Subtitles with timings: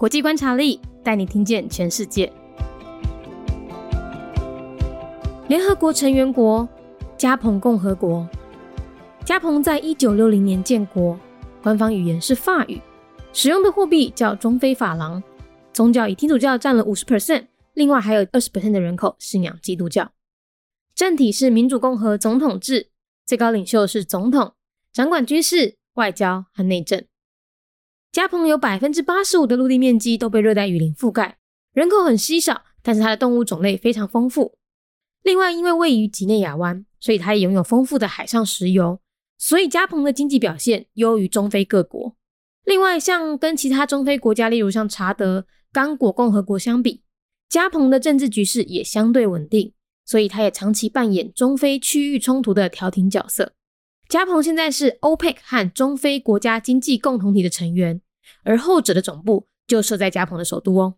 [0.00, 2.32] 国际观察力带你听见全世界。
[5.46, 6.66] 联合国成员国
[7.18, 8.26] 加蓬共和国，
[9.26, 11.20] 加蓬在一九六零年建国，
[11.62, 12.80] 官方语言是法语，
[13.34, 15.22] 使用的货币叫中非法郎，
[15.74, 20.12] 宗教以天主教占了五十 percent，另外还有二十 percent 的人口信仰基督教。
[20.94, 22.88] 政体是民主共和总统制，
[23.26, 24.54] 最高领袖是总统，
[24.94, 27.04] 掌管军事、外交和内政。
[28.12, 31.38] 加蓬有百分之八十五的陆地面积都被热带雨林覆盖，
[31.72, 34.56] 人口很稀少，但是它的动物种类非常丰富。
[35.22, 39.00] 另外，因为位于几内亚湾，所以它也拥有丰富的海上石油，
[39.38, 42.16] 所以加蓬的经济表现优于中非各国。
[42.64, 47.04] 另外，像跟其他中非国家，例如像查德、刚果共和国相比，
[47.48, 49.72] 加蓬的政治局势也相对稳定，
[50.04, 53.52] 所以它也长期扮演中非区域冲突的调停角色。
[54.10, 58.02] 加蓬现在是 OPEC 和中非国家经济共同体的成员，
[58.42, 60.96] 而后者的总部就设在加蓬的首都哦。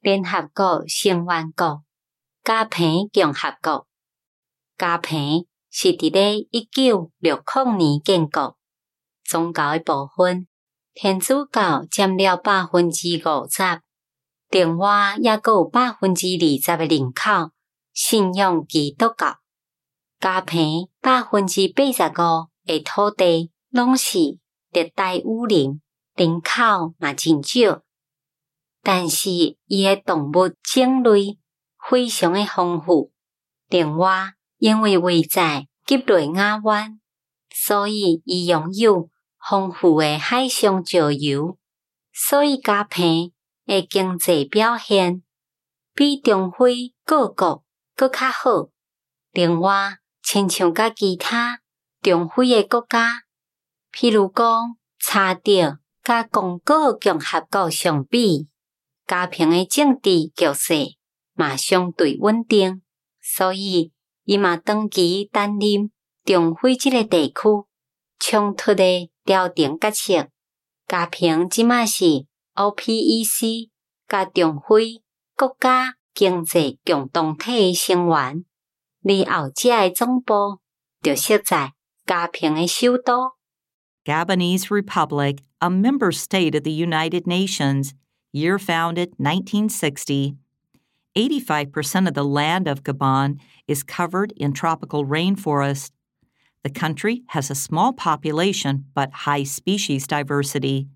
[0.00, 1.82] 联合国成员国
[2.44, 3.88] 加蓬共和国，
[4.78, 8.56] 加蓬是伫咧一九六零年建国，
[9.24, 10.46] 宗教的部分
[10.94, 13.80] 天主教占了百分之五十，
[14.48, 17.50] 另外也阁有百分之二十的人口
[17.92, 19.41] 信仰基督教。
[20.22, 24.38] 加平百分之八十五的土地拢是
[24.70, 25.80] 热带雨林，
[26.14, 27.82] 人口嘛真少，
[28.84, 29.32] 但是
[29.66, 31.40] 伊诶动物种类
[31.90, 33.10] 非常的丰富。
[33.68, 37.00] 另外，因为位在吉雷亚湾，
[37.50, 39.10] 所以伊拥有
[39.44, 41.58] 丰富诶海上石油，
[42.12, 43.32] 所以加平
[43.66, 45.24] 诶经济表现
[45.92, 47.64] 比中非各国
[47.96, 48.68] 搁较好。
[49.32, 51.60] 另外，亲像甲其他
[52.00, 53.24] 中非诶国家，
[53.92, 58.48] 譬如讲，查德甲公果共和国相比，
[59.06, 60.96] 加平诶政治局势
[61.34, 62.82] 嘛相对稳定，
[63.20, 63.92] 所以
[64.24, 65.90] 伊嘛长期担任
[66.24, 67.34] 中非即个地区
[68.18, 70.28] 冲突诶调停角色。
[70.86, 72.04] 加平即嘛是
[72.54, 73.70] OPEC
[74.08, 75.02] 甲中非
[75.36, 78.44] 国家经济共同体诶成员。
[84.06, 87.94] Gabonese Republic, a member state of the United Nations,
[88.32, 90.36] year founded 1960.
[91.16, 95.90] 85% of the land of Gabon is covered in tropical rainforest.
[96.62, 100.88] The country has a small population but high species diversity.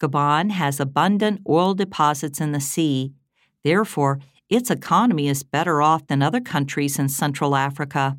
[0.00, 3.12] Gabon has abundant oil deposits in the sea.
[3.62, 4.20] Therefore,
[4.52, 8.18] its economy is better off than other countries in Central Africa.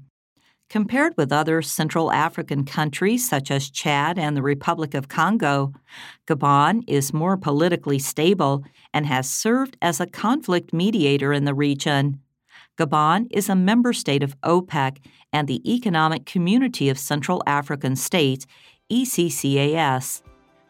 [0.67, 5.71] Compared with other Central African countries such as Chad and the Republic of Congo,
[6.25, 8.63] Gabon is more politically stable
[8.95, 12.19] and has served as a conflict mediator in the region.
[12.79, 14.97] Gabon is a member state of OPEC
[15.31, 18.47] and the Economic Community of Central African States,
[18.91, 20.23] ECCAS.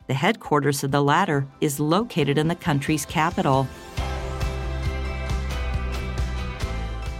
[0.08, 3.66] The headquarters of the latter is located in the country's capital.